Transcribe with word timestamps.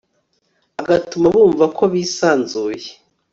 agatuma 0.81 1.27
bumva 1.33 1.65
ko 1.77 1.83
bisanzuye 1.93 2.89